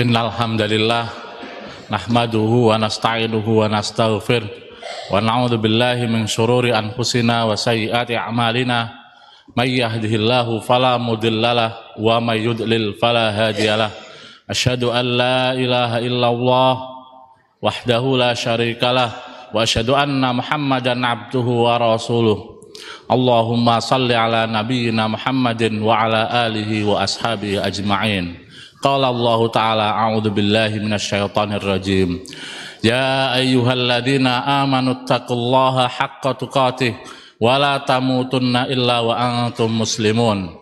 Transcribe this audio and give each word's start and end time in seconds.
Innal 0.00 0.32
hamdalillah 0.32 1.12
nahmaduhu 1.92 2.72
wa 2.72 2.80
nasta'inuhu 2.80 3.60
wa 3.60 3.68
nastaghfir 3.68 4.40
wa 5.12 5.20
na'udzu 5.20 5.60
billahi 5.60 6.08
min 6.08 6.24
shururi 6.24 6.72
anfusina 6.72 7.44
wa 7.44 7.52
sayyiati 7.52 8.16
a'malina. 8.16 8.96
May 9.52 9.76
yahdihillahu 9.76 10.64
fala 10.64 10.96
wa 10.96 12.16
may 12.16 12.40
yudlil 12.40 12.96
fala 12.96 13.28
hadiyalah. 13.28 13.92
Asyhadu 14.48 14.88
an 14.88 15.04
la 15.04 15.52
ilaha 15.52 16.00
illallah 16.00 16.74
wahdahu 17.60 18.16
la 18.16 18.32
syarikalah 18.32 19.12
wa 19.52 19.60
asyhadu 19.60 20.00
anna 20.00 20.32
muhammadan 20.32 21.04
abduhu 21.04 21.68
wa 21.68 21.76
rasuluh. 21.76 22.56
Allahumma 23.04 23.84
salli 23.84 24.16
ala 24.16 24.48
nabiyyina 24.48 25.12
Muhammadin 25.12 25.76
wa 25.84 26.08
ala 26.08 26.48
alihi 26.48 26.88
wa 26.88 27.04
ashabihi 27.04 27.60
ajma'in. 27.60 28.48
Qala 28.80 29.12
Allah 29.12 29.40
Ta'ala 29.52 29.86
a'udzu 29.92 30.32
billahi 30.32 30.80
minasyaitonir 30.80 31.60
rajim. 31.60 32.24
Ya 32.80 33.28
ayyuhalladzina 33.36 34.64
amanu 34.64 35.04
taqullaha 35.04 35.84
haqqa 35.84 36.32
tuqatih 36.32 36.96
wa 37.36 37.60
la 37.60 37.84
tamutunna 37.84 38.72
illa 38.72 39.04
wa 39.04 39.12
antum 39.20 39.84
muslimun. 39.84 40.56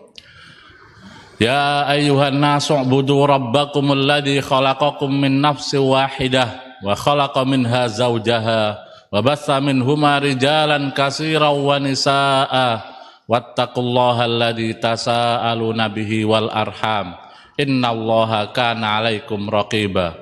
Ya 1.39 1.87
ayyuhan 1.87 2.35
nasu 2.35 2.75
budu 2.83 3.23
rabbakum 3.23 3.95
alladhi 3.95 4.43
khalaqakum 4.43 5.07
min 5.07 5.39
nafsin 5.39 5.79
wahidah 5.79 6.83
wa 6.83 6.91
khalaqa 6.99 7.47
minha 7.47 7.87
zawjaha 7.87 8.75
wa 9.07 9.15
batha 9.23 9.63
minhuma 9.63 10.19
rijalan 10.19 10.91
katsiran 10.91 11.55
wa 11.55 11.79
nisaa'a 11.79 12.83
wattaqullaha 13.31 14.27
alladhi 14.27 14.75
tasaaluna 14.75 15.87
bihi 15.87 16.27
wal 16.27 16.51
arham 16.51 17.15
innallaha 17.59 18.55
kana 18.55 19.03
alaikum 19.03 19.51
raqiba. 19.51 20.15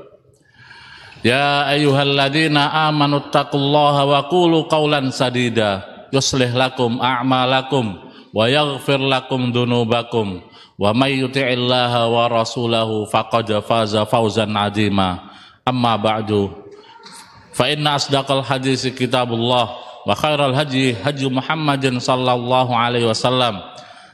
Ya 1.22 1.70
ayyuhalladzina 1.70 2.90
amanu 2.90 3.30
taqullaha 3.30 4.10
wa 4.10 4.20
qulu 4.26 4.66
qawlan 4.66 5.14
sadida. 5.14 5.86
Yuslih 6.10 6.50
lakum 6.58 6.98
a'malakum 6.98 8.00
wa 8.34 8.50
yaghfir 8.50 8.98
lakum 8.98 9.54
dunubakum. 9.54 10.42
Wa 10.78 10.94
may 10.94 11.22
yuti'illaha 11.22 12.10
wa 12.10 12.30
rasulahu 12.30 13.06
faqad 13.10 13.50
faza 13.66 14.06
fawzan 14.06 14.54
'azima. 14.54 15.30
Amma 15.66 15.98
ba'du. 15.98 16.54
Fa 17.54 17.68
inna 17.74 17.98
asdaqal 17.98 18.46
hadisi 18.46 18.94
kitabullah 18.94 19.74
wa 20.06 20.14
khairal 20.14 20.54
haji 20.54 20.94
haji 21.02 21.28
Muhammadin 21.28 21.98
sallallahu 21.98 22.70
alaihi 22.72 23.10
wasallam 23.10 23.60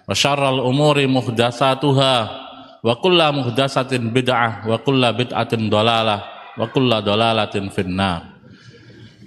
wa 0.08 0.14
syarral 0.16 0.64
umuri 0.64 1.06
muhdatsatuha 1.06 2.43
wa 2.84 3.00
kulla 3.00 3.32
muhdatsatin 3.32 4.12
bid'ah 4.12 4.68
wa 4.68 4.76
kulla 4.84 5.16
bid'atin 5.16 5.72
dalalah 5.72 6.52
wa 6.60 6.68
kulla 6.68 7.00
dalalatin 7.00 7.72
finnar. 7.72 8.36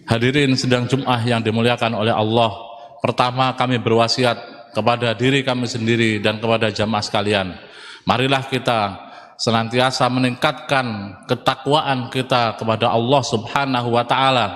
Hadirin 0.06 0.54
sedang 0.54 0.86
Jum'ah 0.86 1.18
yang 1.26 1.42
dimuliakan 1.42 1.98
oleh 1.98 2.14
Allah. 2.14 2.54
Pertama 3.02 3.50
kami 3.58 3.82
berwasiat 3.82 4.70
kepada 4.70 5.16
diri 5.18 5.42
kami 5.42 5.66
sendiri 5.66 6.22
dan 6.22 6.38
kepada 6.38 6.70
jamaah 6.70 7.02
sekalian. 7.02 7.58
Marilah 8.06 8.46
kita 8.46 9.02
senantiasa 9.34 10.06
meningkatkan 10.06 11.18
ketakwaan 11.26 12.06
kita 12.12 12.54
kepada 12.54 12.94
Allah 12.94 13.22
Subhanahu 13.24 13.88
wa 13.98 14.06
taala 14.06 14.46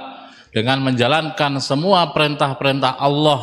dengan 0.54 0.78
menjalankan 0.86 1.58
semua 1.58 2.14
perintah-perintah 2.14 2.94
Allah 3.00 3.42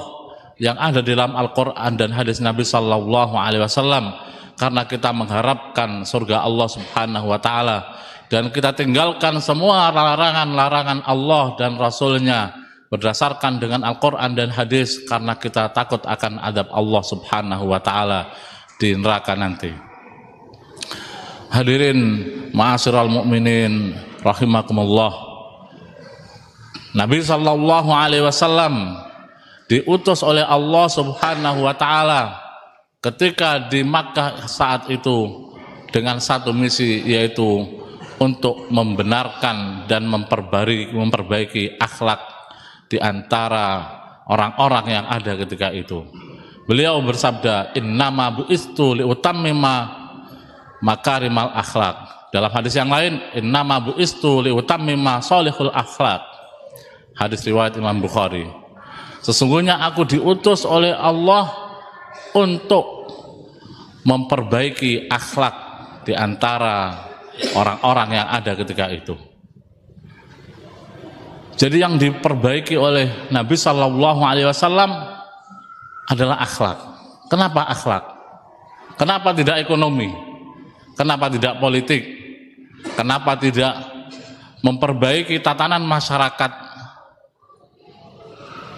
yang 0.58 0.80
ada 0.80 1.04
dalam 1.04 1.36
Al-Qur'an 1.36 2.00
dan 2.00 2.16
hadis 2.16 2.40
Nabi 2.40 2.64
sallallahu 2.66 3.36
alaihi 3.36 3.62
wasallam 3.62 4.16
karena 4.58 4.90
kita 4.90 5.14
mengharapkan 5.14 6.04
surga 6.04 6.44
Allah 6.44 6.68
Subhanahu 6.68 7.30
wa 7.30 7.40
taala 7.40 7.98
dan 8.28 8.52
kita 8.52 8.76
tinggalkan 8.76 9.40
semua 9.40 9.88
larangan-larangan 9.88 11.00
Allah 11.08 11.56
dan 11.56 11.80
Rasulnya 11.80 12.68
berdasarkan 12.92 13.60
dengan 13.60 13.88
Al-Quran 13.88 14.36
dan 14.36 14.52
hadis 14.52 15.04
karena 15.08 15.36
kita 15.40 15.72
takut 15.72 16.04
akan 16.04 16.40
adab 16.40 16.68
Allah 16.72 17.04
subhanahu 17.04 17.72
wa 17.72 17.80
ta'ala 17.80 18.32
di 18.80 18.96
neraka 18.96 19.36
nanti. 19.36 19.72
Hadirin 21.48 22.00
ma'asyiral 22.52 23.08
mukminin 23.08 23.96
rahimakumullah. 24.24 25.12
Nabi 26.96 27.24
sallallahu 27.24 27.90
alaihi 27.96 28.28
wasallam 28.28 29.00
diutus 29.72 30.24
oleh 30.24 30.44
Allah 30.44 30.88
Subhanahu 30.92 31.64
wa 31.64 31.76
taala 31.76 32.47
ketika 33.08 33.72
di 33.72 33.88
Makkah 33.88 34.52
saat 34.52 34.92
itu 34.92 35.48
dengan 35.96 36.20
satu 36.20 36.52
misi 36.52 37.08
yaitu 37.08 37.64
untuk 38.20 38.68
membenarkan 38.68 39.88
dan 39.88 40.04
memperbaiki 40.10 40.92
memperbaiki 40.92 41.64
akhlak 41.80 42.20
di 42.92 42.98
antara 43.00 43.96
orang-orang 44.28 44.86
yang 44.92 45.06
ada 45.08 45.38
ketika 45.40 45.72
itu. 45.72 46.04
Beliau 46.68 47.00
bersabda, 47.00 47.78
"Innama 47.80 48.44
bu'istu 48.44 48.98
liutammima 49.00 50.08
makarimal 50.84 51.54
akhlak. 51.56 52.30
Dalam 52.34 52.52
hadis 52.52 52.76
yang 52.76 52.92
lain, 52.92 53.24
innama 53.34 53.80
bu'istu 53.80 54.44
liutammima 54.44 55.24
salihul 55.24 55.72
akhlak. 55.72 56.22
Hadis 57.16 57.42
riwayat 57.48 57.80
Imam 57.80 57.98
Bukhari. 57.98 58.46
Sesungguhnya 59.24 59.80
aku 59.82 60.06
diutus 60.06 60.68
oleh 60.68 60.94
Allah 60.94 61.50
untuk 62.38 62.97
memperbaiki 64.08 65.12
akhlak 65.12 65.56
di 66.08 66.16
antara 66.16 66.96
orang-orang 67.52 68.24
yang 68.24 68.28
ada 68.32 68.56
ketika 68.56 68.88
itu. 68.88 69.20
Jadi 71.60 71.84
yang 71.84 72.00
diperbaiki 72.00 72.80
oleh 72.80 73.28
Nabi 73.34 73.60
Shallallahu 73.60 74.22
Alaihi 74.24 74.48
Wasallam 74.48 74.94
adalah 76.08 76.40
akhlak. 76.40 76.80
Kenapa 77.28 77.68
akhlak? 77.68 78.06
Kenapa 78.96 79.36
tidak 79.36 79.60
ekonomi? 79.60 80.08
Kenapa 80.96 81.28
tidak 81.28 81.60
politik? 81.60 82.02
Kenapa 82.96 83.36
tidak 83.36 83.74
memperbaiki 84.64 85.44
tatanan 85.44 85.84
masyarakat? 85.84 86.70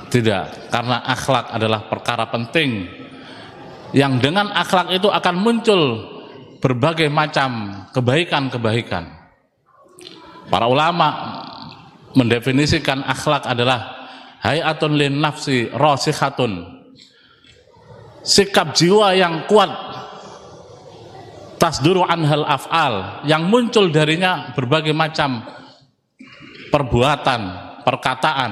Tidak, 0.10 0.74
karena 0.74 1.06
akhlak 1.06 1.54
adalah 1.54 1.86
perkara 1.86 2.26
penting 2.34 2.90
yang 3.96 4.22
dengan 4.22 4.54
akhlak 4.54 4.94
itu 4.94 5.10
akan 5.10 5.36
muncul 5.40 5.82
berbagai 6.60 7.08
macam 7.08 7.84
kebaikan-kebaikan. 7.96 9.08
Para 10.50 10.66
ulama 10.66 11.08
mendefinisikan 12.14 13.06
akhlak 13.06 13.46
adalah 13.46 14.10
hayatun 14.42 14.94
lin 14.98 15.18
nafsi 15.22 15.70
rasihatun. 15.72 16.82
Sikap 18.20 18.76
jiwa 18.76 19.16
yang 19.16 19.48
kuat 19.48 19.72
tasduru 21.58 22.04
anhal 22.04 22.46
af'al 22.46 23.26
yang 23.26 23.48
muncul 23.48 23.90
darinya 23.90 24.52
berbagai 24.54 24.92
macam 24.94 25.42
perbuatan, 26.70 27.42
perkataan 27.88 28.52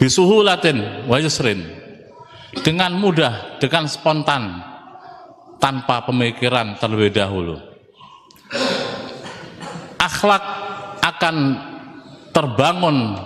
bisuhulatin 0.00 1.06
wa 1.06 1.16
yusrin 1.22 1.83
dengan 2.62 2.94
mudah, 2.94 3.58
dengan 3.58 3.88
spontan 3.90 4.62
tanpa 5.58 6.04
pemikiran 6.04 6.76
terlebih 6.76 7.10
dahulu. 7.10 7.56
Akhlak 9.98 10.44
akan 11.00 11.36
terbangun 12.30 13.16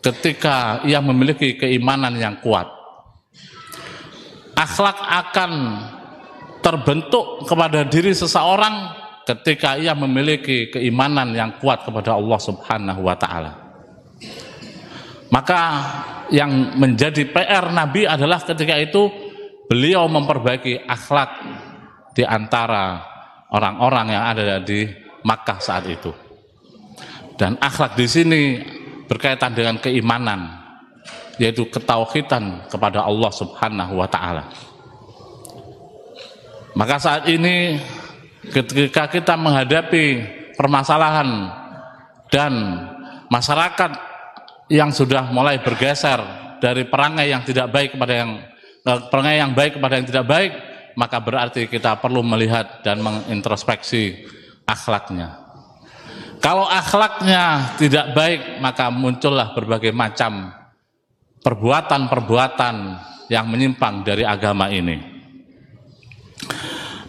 ketika 0.00 0.80
ia 0.88 1.04
memiliki 1.04 1.60
keimanan 1.60 2.16
yang 2.16 2.40
kuat. 2.40 2.66
Akhlak 4.56 4.96
akan 4.96 5.52
terbentuk 6.64 7.44
kepada 7.48 7.84
diri 7.84 8.12
seseorang 8.16 8.96
ketika 9.24 9.76
ia 9.76 9.92
memiliki 9.92 10.72
keimanan 10.72 11.32
yang 11.36 11.56
kuat 11.60 11.84
kepada 11.84 12.16
Allah 12.16 12.40
Subhanahu 12.40 13.00
wa 13.04 13.16
taala. 13.16 13.52
Maka 15.30 15.60
yang 16.30 16.78
menjadi 16.78 17.26
PR 17.30 17.70
Nabi 17.74 18.06
adalah 18.06 18.42
ketika 18.42 18.78
itu 18.78 19.10
beliau 19.70 20.10
memperbaiki 20.10 20.86
akhlak 20.86 21.30
di 22.14 22.26
antara 22.26 23.02
orang-orang 23.54 24.06
yang 24.14 24.24
ada 24.34 24.58
di 24.62 24.86
Makkah 25.20 25.60
saat 25.60 25.84
itu. 25.86 26.10
Dan 27.36 27.60
akhlak 27.60 27.94
di 27.96 28.06
sini 28.08 28.42
berkaitan 29.06 29.52
dengan 29.52 29.76
keimanan, 29.78 30.60
yaitu 31.36 31.68
ketauhidan 31.68 32.66
kepada 32.68 33.04
Allah 33.04 33.32
Subhanahu 33.32 34.00
wa 34.00 34.08
taala. 34.08 34.44
Maka 36.76 36.96
saat 36.96 37.24
ini 37.26 37.80
ketika 38.48 39.10
kita 39.10 39.34
menghadapi 39.36 40.22
permasalahan 40.54 41.50
dan 42.30 42.52
masyarakat 43.28 44.09
yang 44.70 44.94
sudah 44.94 45.34
mulai 45.34 45.58
bergeser 45.58 46.22
dari 46.62 46.86
perangai 46.86 47.26
yang 47.26 47.42
tidak 47.42 47.74
baik 47.74 47.98
kepada 47.98 48.14
yang 48.14 48.30
eh, 48.86 49.00
perangai 49.10 49.36
yang 49.42 49.52
baik 49.52 49.72
kepada 49.76 49.94
yang 49.98 50.06
tidak 50.06 50.26
baik, 50.30 50.52
maka 50.94 51.18
berarti 51.18 51.66
kita 51.66 51.98
perlu 51.98 52.22
melihat 52.22 52.80
dan 52.86 53.02
mengintrospeksi 53.02 54.30
akhlaknya. 54.62 55.50
Kalau 56.40 56.64
akhlaknya 56.64 57.76
tidak 57.76 58.16
baik, 58.16 58.62
maka 58.64 58.88
muncullah 58.88 59.52
berbagai 59.52 59.92
macam 59.92 60.54
perbuatan-perbuatan 61.44 62.74
yang 63.28 63.44
menyimpang 63.44 64.00
dari 64.06 64.24
agama 64.24 64.72
ini. 64.72 65.20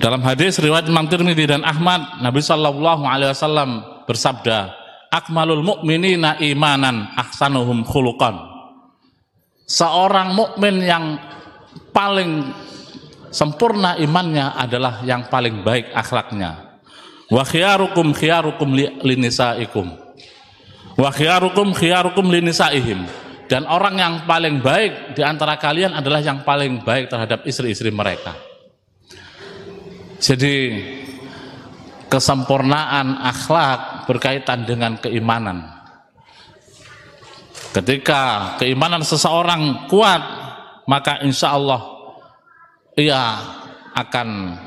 Dalam 0.02 0.20
hadis 0.26 0.58
riwayat 0.58 0.90
Imam 0.90 1.06
Tirmidzi 1.06 1.46
dan 1.46 1.62
Ahmad, 1.62 2.20
Nabi 2.26 2.42
Shallallahu 2.42 3.06
Alaihi 3.06 3.32
Wasallam 3.32 3.70
bersabda, 4.10 4.81
"Akmalul 5.12 5.62
mu'minina 5.62 6.40
imanan, 6.40 7.12
ahsanuhum 7.20 7.84
khuluqan." 7.84 8.40
Seorang 9.68 10.36
mukmin 10.36 10.84
yang 10.84 11.20
paling 11.96 12.52
sempurna 13.32 13.96
imannya 13.96 14.52
adalah 14.56 15.00
yang 15.08 15.28
paling 15.32 15.64
baik 15.64 15.92
akhlaknya. 15.96 16.80
Wa 17.32 17.48
khiyarukum 17.48 18.12
khiyarukum 18.12 18.68
linisaikum. 19.04 19.88
Wa 21.00 21.10
khiyarukum 21.16 21.72
khiyarukum 21.72 22.28
linisaihim. 22.28 23.08
Dan 23.48 23.68
orang 23.68 23.96
yang 24.00 24.14
paling 24.28 24.64
baik 24.64 25.16
di 25.16 25.24
antara 25.24 25.60
kalian 25.60 25.96
adalah 25.96 26.24
yang 26.24 26.44
paling 26.44 26.84
baik 26.84 27.12
terhadap 27.12 27.44
istri-istri 27.44 27.92
mereka. 27.92 28.36
Jadi 30.20 30.56
kesempurnaan 32.12 33.16
akhlak 33.24 34.01
berkaitan 34.12 34.68
dengan 34.68 35.00
keimanan. 35.00 35.72
Ketika 37.72 38.56
keimanan 38.60 39.00
seseorang 39.00 39.88
kuat, 39.88 40.20
maka 40.84 41.24
insya 41.24 41.56
Allah 41.56 41.80
ia 43.00 43.40
akan 43.96 44.60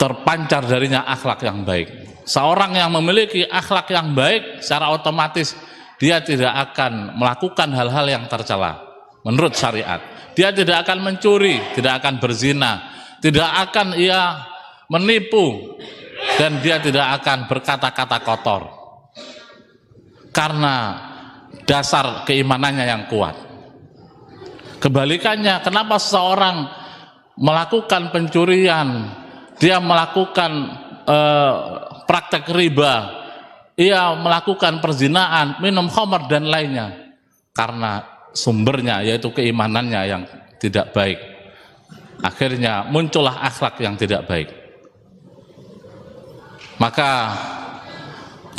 terpancar 0.00 0.64
darinya 0.64 1.04
akhlak 1.04 1.44
yang 1.44 1.60
baik. 1.68 1.92
Seorang 2.24 2.80
yang 2.80 2.88
memiliki 2.88 3.44
akhlak 3.44 3.92
yang 3.92 4.16
baik 4.16 4.64
secara 4.64 4.88
otomatis 4.96 5.52
dia 6.00 6.24
tidak 6.24 6.72
akan 6.72 7.20
melakukan 7.20 7.68
hal-hal 7.76 8.08
yang 8.08 8.24
tercela 8.32 8.80
menurut 9.20 9.52
syariat. 9.52 10.00
Dia 10.32 10.50
tidak 10.56 10.88
akan 10.88 11.04
mencuri, 11.04 11.60
tidak 11.76 12.00
akan 12.00 12.16
berzina, 12.16 12.80
tidak 13.20 13.48
akan 13.68 13.92
ia 14.00 14.40
menipu 14.88 15.76
dan 16.38 16.58
dia 16.60 16.82
tidak 16.82 17.22
akan 17.22 17.46
berkata-kata 17.46 18.18
kotor. 18.26 18.62
Karena 20.34 20.98
dasar 21.62 22.26
keimanannya 22.26 22.84
yang 22.84 23.02
kuat. 23.06 23.36
Kebalikannya, 24.82 25.62
kenapa 25.64 25.96
seseorang 25.96 26.68
melakukan 27.38 28.10
pencurian, 28.10 29.14
dia 29.56 29.78
melakukan 29.78 30.52
eh, 31.06 31.54
praktek 32.04 32.50
riba, 32.50 32.94
ia 33.78 34.12
melakukan 34.18 34.82
perzinaan, 34.82 35.62
minum 35.62 35.86
khamar 35.88 36.26
dan 36.26 36.50
lainnya 36.50 37.16
karena 37.54 38.02
sumbernya 38.34 39.06
yaitu 39.06 39.30
keimanannya 39.30 40.00
yang 40.04 40.22
tidak 40.58 40.90
baik. 40.90 41.18
Akhirnya 42.20 42.86
muncullah 42.90 43.40
akhlak 43.46 43.78
yang 43.78 43.94
tidak 43.94 44.26
baik. 44.26 44.63
Maka 46.78 47.10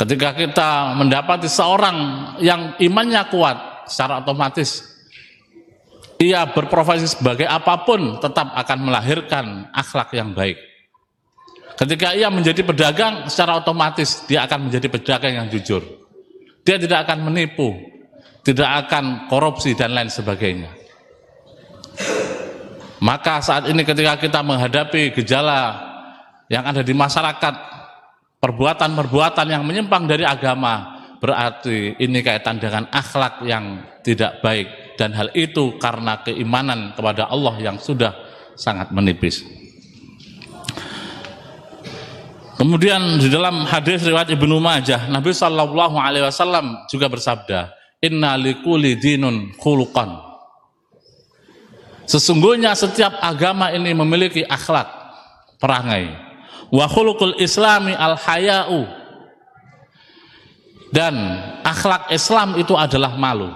ketika 0.00 0.32
kita 0.36 0.70
mendapati 0.96 1.48
seorang 1.48 1.96
yang 2.40 2.76
imannya 2.80 3.22
kuat 3.28 3.88
secara 3.88 4.20
otomatis 4.24 4.96
ia 6.16 6.48
berprofesi 6.48 7.12
sebagai 7.12 7.44
apa 7.44 7.84
pun 7.84 8.16
tetap 8.20 8.52
akan 8.56 8.78
melahirkan 8.88 9.68
akhlak 9.72 10.16
yang 10.16 10.32
baik. 10.32 10.56
Ketika 11.76 12.16
ia 12.16 12.32
menjadi 12.32 12.64
pedagang, 12.64 13.28
secara 13.28 13.60
otomatis 13.60 14.24
dia 14.24 14.48
akan 14.48 14.68
menjadi 14.72 14.88
pedagang 14.88 15.44
yang 15.44 15.46
jujur. 15.52 15.84
Dia 16.64 16.80
tidak 16.80 17.04
akan 17.04 17.28
menipu, 17.28 17.76
tidak 18.40 18.88
akan 18.88 19.28
korupsi 19.28 19.76
dan 19.76 19.92
lain 19.92 20.08
sebagainya. 20.08 20.72
Maka 23.04 23.44
saat 23.44 23.68
ini 23.68 23.84
ketika 23.84 24.16
kita 24.16 24.40
menghadapi 24.40 25.12
gejala 25.20 25.84
yang 26.48 26.64
ada 26.64 26.80
di 26.80 26.96
masyarakat, 26.96 27.75
perbuatan-perbuatan 28.40 29.46
yang 29.48 29.62
menyimpang 29.64 30.04
dari 30.04 30.22
agama, 30.22 30.96
berarti 31.18 31.96
ini 31.98 32.20
kaitan 32.20 32.60
dengan 32.60 32.86
akhlak 32.92 33.42
yang 33.44 33.82
tidak 34.04 34.38
baik 34.44 34.96
dan 35.00 35.12
hal 35.12 35.32
itu 35.34 35.76
karena 35.82 36.20
keimanan 36.22 36.94
kepada 36.94 37.28
Allah 37.28 37.56
yang 37.58 37.76
sudah 37.80 38.14
sangat 38.56 38.92
menipis. 38.94 39.44
Kemudian 42.56 43.20
di 43.20 43.28
dalam 43.28 43.68
hadis 43.68 44.00
riwayat 44.00 44.32
Ibnu 44.32 44.56
Majah, 44.56 45.12
Nabi 45.12 45.36
Shallallahu 45.36 46.00
Alaihi 46.00 46.24
Wasallam 46.24 46.88
juga 46.88 47.12
bersabda, 47.12 47.68
Inna 48.00 48.32
likuli 48.40 48.96
dinun 48.96 49.52
khuluqan. 49.60 50.24
Sesungguhnya 52.08 52.72
setiap 52.72 53.20
agama 53.20 53.68
ini 53.76 53.92
memiliki 53.92 54.40
akhlak, 54.46 54.88
perangai. 55.60 56.25
Wa 56.72 56.86
khuluqul 56.90 57.38
islami 57.38 57.94
al 57.94 58.18
haya'u. 58.18 58.86
Dan 60.94 61.14
akhlak 61.66 62.08
Islam 62.14 62.56
itu 62.56 62.72
adalah 62.78 63.18
malu. 63.18 63.50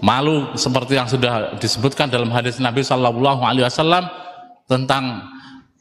Malu 0.00 0.52
seperti 0.56 0.96
yang 0.96 1.08
sudah 1.08 1.56
disebutkan 1.56 2.08
dalam 2.08 2.28
hadis 2.32 2.60
Nabi 2.60 2.84
Shallallahu 2.84 3.40
Alaihi 3.44 3.64
Wasallam 3.68 4.04
tentang 4.68 5.36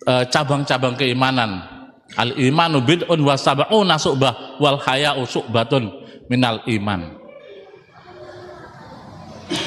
Eh, 0.06 0.24
cabang-cabang 0.30 0.94
keimanan. 0.94 1.66
Al 2.14 2.38
imanu 2.38 2.86
bid'un 2.86 3.18
wa 3.18 3.34
sab'una 3.34 3.98
su'bah 3.98 4.62
wal 4.62 4.78
haya'u 4.78 5.26
su'batun 5.26 5.90
minal 6.30 6.62
iman. 6.70 7.18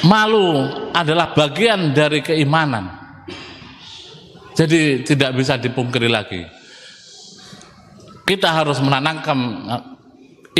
Malu 0.06 0.70
adalah 0.94 1.34
bagian 1.34 1.90
dari 1.90 2.22
keimanan. 2.22 2.97
Jadi 4.58 5.06
tidak 5.06 5.38
bisa 5.38 5.54
dipungkiri 5.54 6.10
lagi. 6.10 6.42
Kita 8.26 8.50
harus 8.58 8.82
menanamkan 8.82 9.38
eh, 9.70 9.82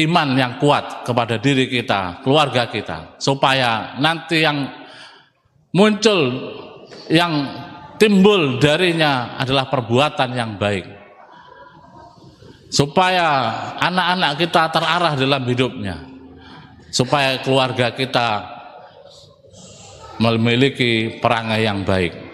iman 0.07 0.39
yang 0.39 0.63
kuat 0.63 1.03
kepada 1.03 1.43
diri 1.43 1.67
kita, 1.67 2.23
keluarga 2.23 2.71
kita, 2.71 3.19
supaya 3.19 3.99
nanti 3.99 4.47
yang 4.47 4.71
muncul 5.75 6.31
yang 7.11 7.33
timbul 7.99 8.63
darinya 8.63 9.35
adalah 9.35 9.67
perbuatan 9.67 10.31
yang 10.31 10.55
baik. 10.55 10.87
Supaya 12.71 13.27
anak-anak 13.83 14.33
kita 14.39 14.63
terarah 14.71 15.19
dalam 15.19 15.43
hidupnya. 15.43 15.97
Supaya 16.95 17.41
keluarga 17.43 17.91
kita 17.97 18.47
memiliki 20.23 21.19
perangai 21.19 21.67
yang 21.67 21.83
baik. 21.83 22.28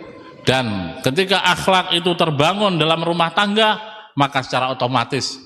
Dan 0.45 1.01
ketika 1.01 1.41
akhlak 1.41 1.97
itu 1.97 2.13
terbangun 2.13 2.77
dalam 2.77 3.01
rumah 3.01 3.33
tangga, 3.33 3.81
maka 4.13 4.45
secara 4.45 4.69
otomatis 4.77 5.41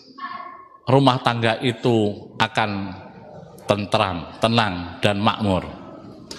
rumah 0.91 1.23
tangga 1.23 1.63
itu 1.63 2.29
akan 2.35 2.71
tentram, 3.69 4.35
tenang, 4.43 4.99
dan 4.99 5.23
makmur. 5.23 5.63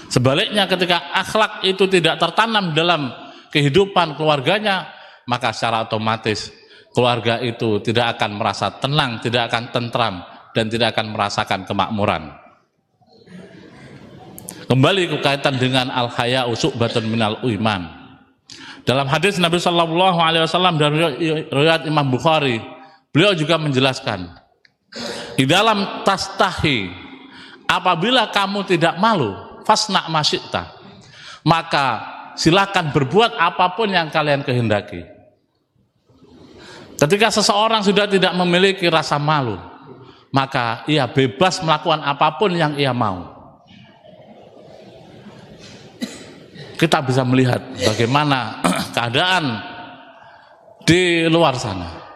Sebaliknya 0.10 0.66
ketika 0.66 1.14
akhlak 1.14 1.64
itu 1.64 1.86
tidak 1.88 2.20
tertanam 2.20 2.76
dalam 2.76 3.14
kehidupan 3.54 4.18
keluarganya, 4.18 4.90
maka 5.30 5.54
secara 5.54 5.86
otomatis 5.86 6.50
keluarga 6.92 7.38
itu 7.40 7.78
tidak 7.86 8.18
akan 8.18 8.42
merasa 8.42 8.74
tenang, 8.76 9.22
tidak 9.22 9.54
akan 9.54 9.64
tentram, 9.70 10.16
dan 10.52 10.66
tidak 10.68 10.98
akan 10.98 11.14
merasakan 11.14 11.64
kemakmuran. 11.70 12.34
Kembali 14.70 15.10
kaitan 15.22 15.58
dengan 15.58 15.90
al 15.90 16.10
haya 16.14 16.46
usuk 16.46 16.78
batun 16.78 17.10
minal 17.10 17.42
iman. 17.46 17.99
Dalam 18.88 19.08
hadis 19.08 19.40
Nabi 19.40 19.60
Shallallahu 19.60 20.20
Alaihi 20.20 20.44
Wasallam 20.44 20.80
dan 20.80 20.96
riwayat 21.50 21.86
Imam 21.86 22.08
Bukhari, 22.08 22.60
beliau 23.12 23.36
juga 23.36 23.60
menjelaskan 23.60 24.40
di 25.38 25.46
dalam 25.48 26.04
tas 26.04 26.36
tahi, 26.36 26.90
apabila 27.70 28.28
kamu 28.34 28.66
tidak 28.66 29.00
malu, 29.00 29.32
fasna 29.64 30.10
masyikta, 30.12 30.68
maka 31.48 32.04
silakan 32.36 32.92
berbuat 32.92 33.40
apa 33.40 33.72
pun 33.78 33.88
yang 33.88 34.12
kalian 34.12 34.44
kehendaki. 34.44 35.06
Ketika 37.00 37.32
seseorang 37.32 37.80
sudah 37.80 38.12
tidak 38.12 38.36
memiliki 38.36 38.92
rasa 38.92 39.16
malu, 39.16 39.56
maka 40.36 40.84
ia 40.92 41.08
bebas 41.08 41.64
melakukan 41.64 42.04
apa 42.04 42.36
pun 42.36 42.52
yang 42.52 42.76
ia 42.76 42.92
mau. 42.92 43.39
Kita 46.80 47.04
bisa 47.04 47.28
melihat 47.28 47.60
bagaimana 47.76 48.64
keadaan 48.96 49.44
di 50.88 51.28
luar 51.28 51.60
sana. 51.60 52.08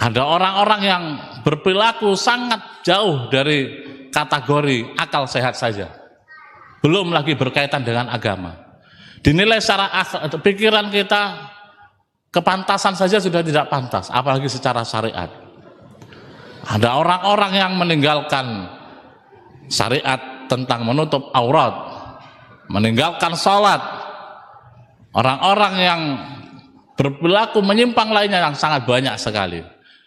Ada 0.00 0.24
orang-orang 0.24 0.80
yang 0.82 1.04
berperilaku 1.44 2.16
sangat 2.16 2.82
jauh 2.82 3.28
dari 3.28 3.68
kategori 4.08 4.96
akal 4.96 5.28
sehat 5.28 5.54
saja. 5.54 5.92
Belum 6.80 7.12
lagi 7.12 7.36
berkaitan 7.36 7.84
dengan 7.84 8.08
agama 8.08 8.64
dinilai 9.24 9.58
secara 9.58 9.88
pikiran 10.44 10.92
kita 10.92 11.22
kepantasan 12.28 12.92
saja 12.92 13.16
sudah 13.16 13.40
tidak 13.40 13.72
pantas, 13.72 14.12
apalagi 14.12 14.52
secara 14.52 14.84
syariat. 14.84 15.32
Ada 16.64 17.00
orang-orang 17.00 17.52
yang 17.56 17.72
meninggalkan 17.80 18.68
syariat 19.72 20.44
tentang 20.44 20.84
menutup 20.84 21.32
aurat, 21.32 21.72
meninggalkan 22.68 23.36
sholat, 23.36 23.80
orang-orang 25.12 25.74
yang 25.78 26.00
berperilaku 26.94 27.60
menyimpang 27.60 28.10
lainnya 28.10 28.40
yang 28.40 28.56
sangat 28.56 28.86
banyak 28.86 29.14
sekali. 29.18 29.60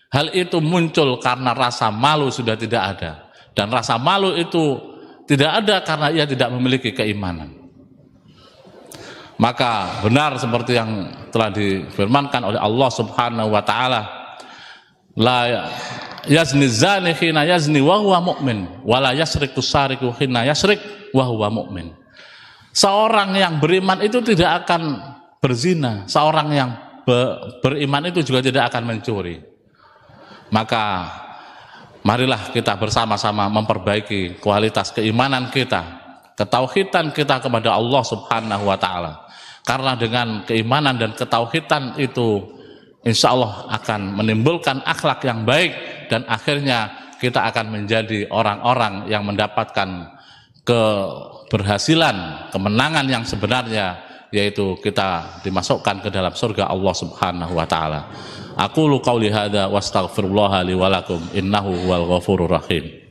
Hal 0.07 0.31
itu 0.31 0.63
muncul 0.63 1.19
karena 1.19 1.51
rasa 1.51 1.91
malu 1.91 2.31
sudah 2.31 2.55
tidak 2.55 2.83
ada. 2.95 3.11
Dan 3.51 3.67
rasa 3.73 3.99
malu 3.99 4.37
itu 4.39 4.79
tidak 5.27 5.63
ada 5.63 5.83
karena 5.83 6.07
ia 6.15 6.23
tidak 6.23 6.47
memiliki 6.55 6.95
keimanan. 6.95 7.51
Maka 9.37 10.01
benar 10.01 10.39
seperti 10.41 10.73
yang 10.73 11.13
telah 11.29 11.53
difirmankan 11.53 12.41
oleh 12.41 12.57
Allah 12.57 12.89
Subhanahu 12.89 13.53
wa 13.53 13.61
taala, 13.61 14.01
la 15.13 15.69
yazni 16.25 16.65
zani 16.65 17.13
khina 17.13 17.45
yazni 17.45 17.77
wa 17.77 18.01
huwa 18.01 18.33
mu'min, 18.33 18.81
wa 18.81 18.97
la 18.97 19.13
yasriku 19.13 19.61
sariku 19.61 20.09
khina 20.17 20.41
yasrik 20.47 20.81
wa 21.13 21.29
huwa 21.29 21.53
mu'min. 21.53 21.93
Seorang 22.77 23.33
yang 23.33 23.57
beriman 23.57 23.97
itu 24.05 24.21
tidak 24.21 24.61
akan 24.61 25.01
berzina, 25.41 26.05
seorang 26.05 26.53
yang 26.53 26.69
beriman 27.65 28.13
itu 28.13 28.21
juga 28.21 28.45
tidak 28.45 28.69
akan 28.69 28.85
mencuri. 28.85 29.41
Maka 30.53 31.09
marilah 32.05 32.53
kita 32.53 32.77
bersama-sama 32.77 33.49
memperbaiki 33.49 34.37
kualitas 34.37 34.93
keimanan 34.93 35.49
kita, 35.49 35.81
ketauhidan 36.37 37.09
kita 37.17 37.41
kepada 37.41 37.73
Allah 37.73 38.03
Subhanahu 38.05 38.69
wa 38.69 38.77
taala. 38.77 39.25
Karena 39.65 39.97
dengan 39.97 40.45
keimanan 40.45 41.01
dan 41.01 41.17
ketauhidan 41.17 41.97
itu 41.97 42.45
insya 43.01 43.33
Allah 43.33 43.73
akan 43.73 44.21
menimbulkan 44.21 44.85
akhlak 44.85 45.25
yang 45.25 45.49
baik 45.49 45.73
dan 46.13 46.29
akhirnya 46.29 46.93
kita 47.17 47.41
akan 47.49 47.73
menjadi 47.73 48.29
orang-orang 48.29 49.09
yang 49.09 49.25
mendapatkan 49.25 50.13
keberhasilan, 51.47 52.51
kemenangan 52.51 53.07
yang 53.07 53.23
sebenarnya 53.23 54.03
yaitu 54.27 54.75
kita 54.83 55.39
dimasukkan 55.39 56.03
ke 56.03 56.09
dalam 56.11 56.35
surga 56.35 56.67
Allah 56.67 56.91
Subhanahu 56.91 57.55
wa 57.55 57.63
taala. 57.63 58.11
Aku 58.59 58.91
lu 58.91 58.99
qauli 58.99 59.31
hadza 59.31 59.71
wastaghfirullah 59.71 60.67
li 60.67 60.75
wa 60.75 60.91
lakum 60.91 61.23
innahu 61.31 61.71
huwal 61.87 62.05
ghafurur 62.11 62.51
rahim. 62.59 63.06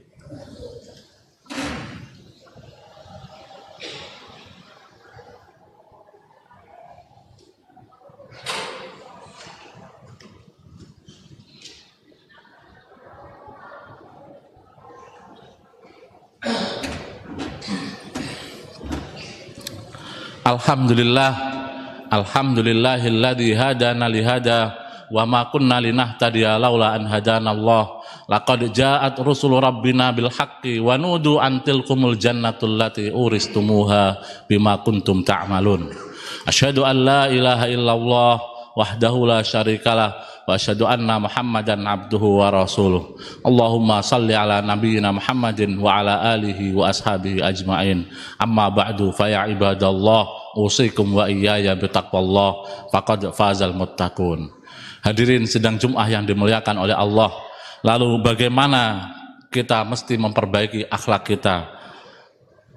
Alhamdulillah. 20.47 21.59
Alhamdulillahilladzi 22.07 23.50
hadana 23.59 24.07
li 24.07 24.23
hada 24.23 24.79
wa 25.11 25.26
ma 25.26 25.50
kunna 25.50 25.83
linahtadiya 25.83 26.55
laula 26.55 26.95
an 26.95 27.03
hadana 27.11 27.50
Allah. 27.50 27.99
Laqad 28.31 28.71
ja'at 28.71 29.19
rusul 29.26 29.59
rabbina 29.59 30.15
bil 30.15 30.31
haqqi 30.31 30.79
wa 30.79 30.95
nudu 30.95 31.43
an 31.43 31.67
tilkumul 31.67 32.15
jannatul 32.15 32.79
lati 32.79 33.11
uristumuha 33.11 34.23
bima 34.47 34.79
kuntum 34.87 35.26
ta'malun. 35.26 35.91
Asyhadu 36.47 36.87
an 36.87 36.97
la 37.03 37.23
ilaha 37.26 37.67
illallah 37.67 38.35
wahdahu 38.79 39.26
la 39.26 39.43
syarikalah 39.43 40.15
wa 40.47 40.55
asyhadu 40.55 40.87
anna 40.87 41.19
Muhammadan 41.19 41.83
abduhu 41.83 42.38
wa 42.38 42.55
rasuluh. 42.55 43.19
Allahumma 43.43 43.99
salli 43.99 44.31
ala 44.31 44.62
nabiyyina 44.62 45.11
Muhammadin 45.11 45.75
wa 45.83 45.99
ala 45.99 46.23
alihi 46.38 46.71
wa 46.71 46.87
ashabihi 46.87 47.43
ajmain. 47.43 48.07
Amma 48.38 48.71
ba'du 48.71 49.11
fa 49.11 49.26
ya 49.26 49.50
ibadallah 49.50 50.55
usikum 50.55 51.19
wa 51.19 51.26
iyaya 51.26 51.75
bitaqwallah 51.75 52.62
faqad 52.95 53.35
fazal 53.35 53.75
muttaqun. 53.75 54.47
Hadirin 55.03 55.50
sedang 55.50 55.83
Jumat 55.83 56.07
yang 56.07 56.23
dimuliakan 56.23 56.79
oleh 56.79 56.95
Allah. 56.95 57.35
Lalu 57.83 58.23
bagaimana 58.23 59.12
kita 59.50 59.83
mesti 59.83 60.15
memperbaiki 60.15 60.87
akhlak 60.87 61.26
kita? 61.26 61.75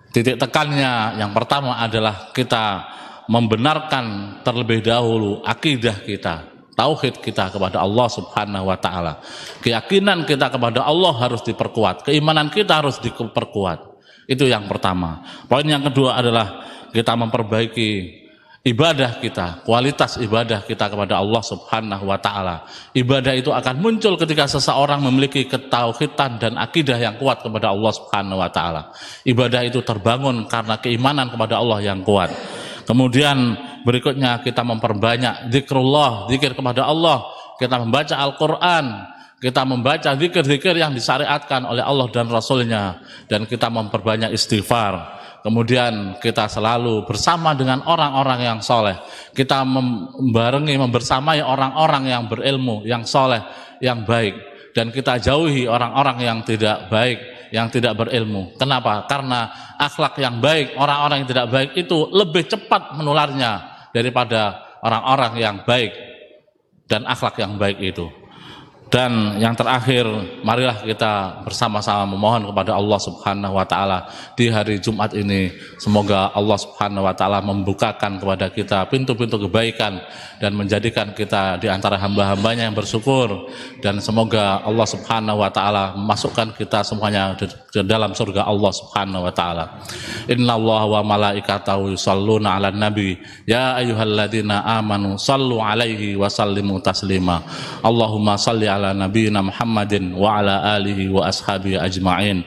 Titik 0.10 0.42
tekannya 0.42 1.22
yang 1.22 1.38
pertama 1.38 1.78
adalah 1.78 2.34
kita 2.34 2.82
membenarkan 3.30 4.42
terlebih 4.42 4.82
dahulu 4.82 5.46
akidah 5.46 6.02
kita 6.02 6.49
tauhid 6.80 7.20
kita 7.20 7.52
kepada 7.52 7.84
Allah 7.84 8.08
Subhanahu 8.08 8.72
wa 8.72 8.80
taala. 8.80 9.20
Keyakinan 9.60 10.24
kita 10.24 10.48
kepada 10.48 10.88
Allah 10.88 11.12
harus 11.20 11.44
diperkuat, 11.44 12.08
keimanan 12.08 12.48
kita 12.48 12.80
harus 12.80 13.04
diperkuat. 13.04 14.00
Itu 14.32 14.48
yang 14.48 14.72
pertama. 14.72 15.28
Poin 15.52 15.68
yang 15.68 15.84
kedua 15.84 16.16
adalah 16.24 16.64
kita 16.96 17.20
memperbaiki 17.20 18.20
ibadah 18.64 19.18
kita, 19.20 19.66
kualitas 19.66 20.22
ibadah 20.22 20.64
kita 20.64 20.88
kepada 20.88 21.18
Allah 21.20 21.42
Subhanahu 21.44 22.06
wa 22.08 22.20
taala. 22.22 22.64
Ibadah 22.96 23.34
itu 23.36 23.50
akan 23.50 23.76
muncul 23.82 24.16
ketika 24.16 24.46
seseorang 24.48 25.02
memiliki 25.04 25.50
ketauhidan 25.50 26.38
dan 26.40 26.54
akidah 26.56 26.96
yang 26.96 27.18
kuat 27.18 27.42
kepada 27.44 27.74
Allah 27.74 27.92
Subhanahu 27.92 28.40
wa 28.40 28.50
taala. 28.54 28.94
Ibadah 29.26 29.62
itu 29.66 29.82
terbangun 29.82 30.48
karena 30.48 30.78
keimanan 30.80 31.28
kepada 31.28 31.60
Allah 31.60 31.80
yang 31.84 32.06
kuat. 32.06 32.32
Kemudian 32.90 33.54
berikutnya 33.86 34.42
kita 34.42 34.66
memperbanyak 34.66 35.54
zikrullah, 35.54 36.26
zikir 36.26 36.58
kepada 36.58 36.90
Allah. 36.90 37.22
Kita 37.62 37.78
membaca 37.78 38.18
Al-Quran, 38.18 38.86
kita 39.38 39.62
membaca 39.62 40.10
zikir-zikir 40.18 40.74
yang 40.74 40.98
disyariatkan 40.98 41.70
oleh 41.70 41.86
Allah 41.86 42.10
dan 42.10 42.26
Rasulnya. 42.34 42.98
Dan 43.30 43.46
kita 43.46 43.70
memperbanyak 43.70 44.34
istighfar. 44.34 45.22
Kemudian 45.46 46.18
kita 46.18 46.50
selalu 46.50 47.06
bersama 47.06 47.54
dengan 47.54 47.86
orang-orang 47.86 48.42
yang 48.42 48.60
soleh. 48.66 48.98
Kita 49.38 49.62
membarengi, 49.62 50.74
membersamai 50.74 51.46
orang-orang 51.46 52.10
yang 52.10 52.26
berilmu, 52.26 52.90
yang 52.90 53.06
soleh, 53.06 53.46
yang 53.86 54.02
baik. 54.02 54.34
Dan 54.74 54.90
kita 54.90 55.22
jauhi 55.22 55.70
orang-orang 55.70 56.26
yang 56.26 56.40
tidak 56.42 56.90
baik 56.90 57.39
yang 57.50 57.70
tidak 57.70 57.98
berilmu. 57.98 58.54
Kenapa? 58.58 59.06
Karena 59.10 59.74
akhlak 59.78 60.18
yang 60.22 60.38
baik, 60.44 60.78
orang-orang 60.78 61.24
yang 61.26 61.30
tidak 61.30 61.48
baik 61.50 61.72
itu 61.78 61.98
lebih 62.14 62.46
cepat 62.46 62.98
menularnya 62.98 63.52
daripada 63.94 64.70
orang-orang 64.86 65.34
yang 65.40 65.56
baik 65.66 65.92
dan 66.86 67.06
akhlak 67.06 67.38
yang 67.42 67.58
baik 67.58 67.78
itu. 67.82 68.19
Dan 68.90 69.38
yang 69.38 69.54
terakhir, 69.54 70.02
marilah 70.42 70.82
kita 70.82 71.46
bersama-sama 71.46 72.10
memohon 72.10 72.50
kepada 72.50 72.74
Allah 72.74 72.98
Subhanahu 72.98 73.54
wa 73.54 73.62
taala 73.62 74.10
di 74.34 74.50
hari 74.50 74.82
Jumat 74.82 75.14
ini. 75.14 75.54
Semoga 75.78 76.34
Allah 76.34 76.58
Subhanahu 76.58 77.06
wa 77.06 77.14
taala 77.14 77.38
membukakan 77.38 78.18
kepada 78.18 78.50
kita 78.50 78.90
pintu-pintu 78.90 79.38
kebaikan 79.46 80.02
dan 80.42 80.58
menjadikan 80.58 81.14
kita 81.14 81.62
di 81.62 81.70
antara 81.70 82.02
hamba-hambanya 82.02 82.66
yang 82.66 82.74
bersyukur 82.74 83.54
dan 83.78 84.02
semoga 84.02 84.66
Allah 84.66 84.88
Subhanahu 84.90 85.38
wa 85.38 85.54
taala 85.54 85.94
memasukkan 85.94 86.58
kita 86.58 86.82
semuanya 86.82 87.38
ke 87.70 87.86
dalam 87.86 88.18
surga 88.18 88.50
Allah 88.50 88.72
Subhanahu 88.74 89.30
wa 89.30 89.34
taala. 89.34 89.66
Innallaha 90.26 91.00
wa 91.00 91.02
malaikatahu 91.06 91.94
yusalluna 91.94 92.58
'alan 92.58 92.82
nabi 92.82 93.22
ya 93.46 93.78
ayyuhalladzina 93.78 94.66
amanu 94.82 95.22
sallu 95.22 95.62
'alaihi 95.62 96.18
wa 96.18 96.26
sallimu 96.26 96.82
taslima. 96.82 97.46
Allahumma 97.86 98.42
salli 98.42 98.66
ala 98.66 98.94
nabiyina 98.94 99.46
Muhammadin 99.46 100.18
wa 100.18 100.42
ala 100.42 100.78
alihi 100.82 101.14
wa 101.14 101.30
ashabihi 101.30 101.78
ajma'in. 101.78 102.42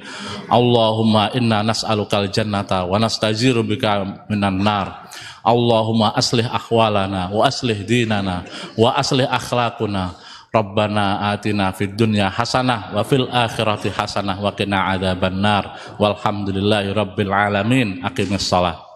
Allahumma 0.51 1.31
inna 1.39 1.63
nas'alukal 1.63 2.27
jannata 2.29 2.83
wa 2.85 2.99
nastajiru 2.99 3.63
bika 3.63 4.27
minan 4.27 4.59
nar. 4.59 5.07
Allahumma 5.43 6.15
aslih 6.15 6.47
akhwalana 6.47 7.31
wa 7.31 7.47
aslih 7.47 7.83
dinana 7.87 8.47
wa 8.75 8.95
aslih 8.95 9.27
akhlaquna. 9.27 10.32
Rabbana 10.53 11.33
atina 11.33 11.73
fid 11.73 11.97
dunya 11.97 12.29
hasanah 12.29 12.93
wa 12.93 13.01
fil 13.01 13.25
akhirati 13.25 13.89
hasanah 13.89 14.37
wa 14.37 14.53
qina 14.53 14.93
adzabannar. 14.93 15.97
Walhamdulillahi 15.97 16.93
rabbil 16.93 17.33
alamin. 17.33 18.05
Aqimis 18.05 18.45
salat. 18.45 18.92